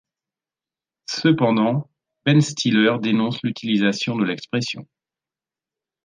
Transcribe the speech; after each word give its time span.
Cependant, 1.05 1.87
Ben 2.25 2.41
Stiller 2.41 2.95
dénonce 2.99 3.39
l'utilisation 3.43 4.15
de 4.15 4.25
l'expression. 4.25 4.87